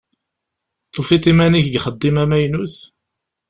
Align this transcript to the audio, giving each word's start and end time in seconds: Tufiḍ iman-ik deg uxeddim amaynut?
Tufiḍ 0.93 1.23
iman-ik 1.31 1.65
deg 1.69 1.75
uxeddim 1.79 2.15
amaynut? 2.23 2.75